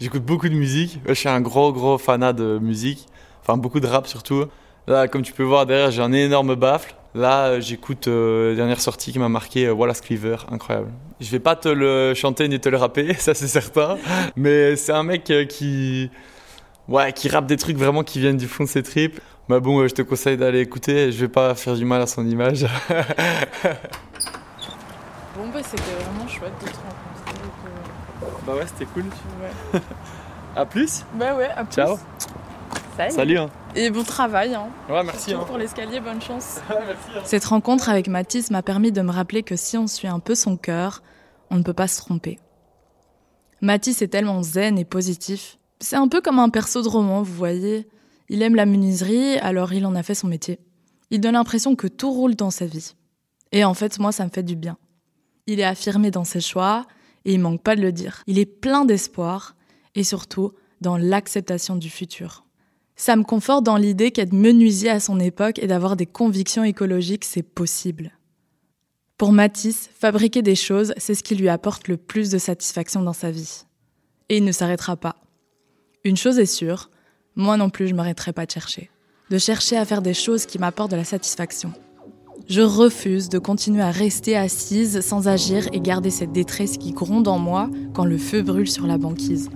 J'écoute 0.00 0.24
beaucoup 0.24 0.48
de 0.48 0.54
musique. 0.54 1.00
Je 1.06 1.14
suis 1.14 1.28
un 1.28 1.40
gros, 1.40 1.72
gros 1.72 1.98
fanat 1.98 2.32
de 2.32 2.58
musique. 2.58 3.06
Enfin, 3.46 3.58
beaucoup 3.58 3.80
de 3.80 3.86
rap 3.86 4.06
surtout. 4.06 4.44
Là, 4.86 5.08
comme 5.08 5.22
tu 5.22 5.32
peux 5.32 5.42
voir 5.42 5.66
derrière, 5.66 5.90
j'ai 5.90 6.02
un 6.02 6.12
énorme 6.12 6.54
baffle. 6.54 6.94
Là, 7.14 7.60
j'écoute 7.60 8.08
euh, 8.08 8.50
la 8.50 8.56
dernière 8.56 8.80
sortie 8.80 9.12
qui 9.12 9.18
m'a 9.18 9.28
marqué, 9.28 9.66
euh, 9.66 9.72
Wallace 9.72 10.00
Cleaver, 10.00 10.36
incroyable. 10.50 10.88
Je 11.20 11.30
vais 11.30 11.38
pas 11.38 11.56
te 11.56 11.68
le 11.68 12.12
chanter 12.14 12.46
ni 12.48 12.60
te 12.60 12.68
le 12.68 12.76
rapper, 12.76 13.14
ça 13.18 13.34
c'est 13.34 13.48
certain. 13.48 13.96
Mais 14.36 14.76
c'est 14.76 14.92
un 14.92 15.02
mec 15.02 15.30
euh, 15.30 15.44
qui 15.44 16.10
Ouais, 16.88 17.12
qui 17.12 17.28
rappe 17.28 17.46
des 17.46 17.56
trucs 17.56 17.76
vraiment 17.76 18.04
qui 18.04 18.20
viennent 18.20 18.36
du 18.36 18.46
fond 18.46 18.62
de 18.64 18.68
ses 18.68 18.82
tripes. 18.82 19.20
Bah 19.48 19.58
bon, 19.60 19.80
euh, 19.80 19.88
je 19.88 19.94
te 19.94 20.02
conseille 20.02 20.36
d'aller 20.36 20.60
écouter, 20.60 21.10
je 21.10 21.18
vais 21.20 21.28
pas 21.28 21.54
faire 21.56 21.74
du 21.74 21.84
mal 21.84 22.00
à 22.00 22.06
son 22.06 22.24
image. 22.26 22.62
bon, 25.34 25.48
bah 25.52 25.60
c'était 25.64 25.82
vraiment 25.82 26.28
chouette 26.28 26.52
de 26.60 26.66
te 26.66 26.76
rencontrer. 26.76 27.72
Euh. 28.22 28.26
Bah 28.46 28.54
ouais, 28.54 28.66
c'était 28.66 28.86
cool. 28.86 29.04
Ouais. 29.04 29.80
à 30.56 30.64
plus 30.64 31.04
Bah 31.14 31.34
ouais, 31.34 31.48
à 31.56 31.64
plus. 31.64 31.74
Ciao. 31.74 31.98
Salut. 32.96 33.12
Salut. 33.12 33.38
Hein. 33.38 33.50
Et 33.74 33.90
bon 33.90 34.02
travail. 34.02 34.54
Hein. 34.54 34.68
Ouais, 34.88 35.04
merci. 35.04 35.34
Hein. 35.34 35.44
pour 35.46 35.58
l'escalier, 35.58 36.00
bonne 36.00 36.22
chance. 36.22 36.60
merci, 36.68 37.10
hein. 37.16 37.22
Cette 37.24 37.44
rencontre 37.44 37.88
avec 37.88 38.08
Mathis 38.08 38.50
m'a 38.50 38.62
permis 38.62 38.92
de 38.92 39.02
me 39.02 39.10
rappeler 39.10 39.42
que 39.42 39.56
si 39.56 39.76
on 39.76 39.86
suit 39.86 40.08
un 40.08 40.20
peu 40.20 40.34
son 40.34 40.56
cœur, 40.56 41.02
on 41.50 41.56
ne 41.56 41.62
peut 41.62 41.74
pas 41.74 41.88
se 41.88 41.98
tromper. 41.98 42.38
Mathis 43.60 44.02
est 44.02 44.08
tellement 44.08 44.42
zen 44.42 44.78
et 44.78 44.84
positif 44.84 45.58
c'est 45.80 45.96
un 45.96 46.08
peu 46.08 46.20
comme 46.20 46.38
un 46.38 46.48
perso 46.48 46.82
de 46.82 46.88
roman, 46.88 47.22
vous 47.22 47.34
voyez. 47.34 47.86
Il 48.28 48.42
aime 48.42 48.54
la 48.54 48.66
menuiserie, 48.66 49.38
alors 49.38 49.72
il 49.72 49.86
en 49.86 49.94
a 49.94 50.02
fait 50.02 50.14
son 50.14 50.26
métier. 50.26 50.58
Il 51.10 51.20
donne 51.20 51.34
l'impression 51.34 51.76
que 51.76 51.86
tout 51.86 52.10
roule 52.10 52.34
dans 52.34 52.50
sa 52.50 52.66
vie. 52.66 52.94
Et 53.52 53.64
en 53.64 53.74
fait, 53.74 53.98
moi, 53.98 54.10
ça 54.10 54.24
me 54.24 54.30
fait 54.30 54.42
du 54.42 54.56
bien. 54.56 54.78
Il 55.46 55.60
est 55.60 55.64
affirmé 55.64 56.10
dans 56.10 56.24
ses 56.24 56.40
choix, 56.40 56.86
et 57.24 57.34
il 57.34 57.40
manque 57.40 57.62
pas 57.62 57.76
de 57.76 57.82
le 57.82 57.92
dire. 57.92 58.22
Il 58.26 58.38
est 58.38 58.46
plein 58.46 58.84
d'espoir, 58.84 59.54
et 59.94 60.02
surtout 60.02 60.52
dans 60.80 60.96
l'acceptation 60.96 61.76
du 61.76 61.90
futur. 61.90 62.45
Ça 62.96 63.14
me 63.14 63.24
conforte 63.24 63.62
dans 63.62 63.76
l'idée 63.76 64.10
qu'être 64.10 64.32
menuisier 64.32 64.88
à 64.88 65.00
son 65.00 65.20
époque 65.20 65.58
et 65.58 65.66
d'avoir 65.66 65.96
des 65.96 66.06
convictions 66.06 66.64
écologiques, 66.64 67.26
c'est 67.26 67.42
possible. 67.42 68.12
Pour 69.18 69.32
Matisse, 69.32 69.90
fabriquer 69.98 70.42
des 70.42 70.54
choses, 70.54 70.94
c'est 70.96 71.14
ce 71.14 71.22
qui 71.22 71.34
lui 71.34 71.50
apporte 71.50 71.88
le 71.88 71.98
plus 71.98 72.30
de 72.30 72.38
satisfaction 72.38 73.02
dans 73.02 73.12
sa 73.12 73.30
vie. 73.30 73.64
Et 74.30 74.38
il 74.38 74.44
ne 74.44 74.52
s'arrêtera 74.52 74.96
pas. 74.96 75.16
Une 76.04 76.16
chose 76.16 76.38
est 76.38 76.46
sûre, 76.46 76.90
moi 77.34 77.56
non 77.58 77.68
plus 77.68 77.86
je 77.88 77.94
m'arrêterai 77.94 78.32
pas 78.32 78.46
de 78.46 78.50
chercher. 78.50 78.90
De 79.30 79.38
chercher 79.38 79.76
à 79.76 79.84
faire 79.84 80.02
des 80.02 80.14
choses 80.14 80.46
qui 80.46 80.58
m'apportent 80.58 80.90
de 80.90 80.96
la 80.96 81.04
satisfaction. 81.04 81.72
Je 82.48 82.60
refuse 82.60 83.28
de 83.28 83.38
continuer 83.38 83.82
à 83.82 83.90
rester 83.90 84.36
assise 84.36 85.00
sans 85.00 85.28
agir 85.28 85.68
et 85.72 85.80
garder 85.80 86.10
cette 86.10 86.32
détresse 86.32 86.78
qui 86.78 86.92
gronde 86.92 87.28
en 87.28 87.38
moi 87.38 87.68
quand 87.92 88.04
le 88.04 88.18
feu 88.18 88.42
brûle 88.42 88.70
sur 88.70 88.86
la 88.86 88.98
banquise. 88.98 89.50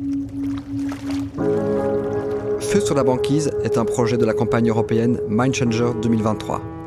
Feu 2.70 2.80
sur 2.80 2.94
la 2.94 3.02
banquise 3.02 3.50
est 3.64 3.78
un 3.78 3.84
projet 3.84 4.16
de 4.16 4.24
la 4.24 4.32
campagne 4.32 4.70
européenne 4.70 5.18
Mind 5.28 5.52
Changer 5.52 5.90
2023. 6.02 6.79